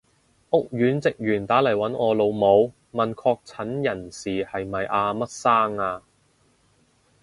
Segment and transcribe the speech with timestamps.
[0.49, 6.01] 屋苑職員打嚟搵我老母，問確診人士係咪阿乜生啊？